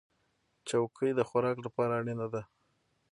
چوکۍ 0.67 1.11
د 1.15 1.21
خوراک 1.29 1.57
لپاره 1.65 1.91
اړینه 1.99 2.27
ده. 2.33 2.41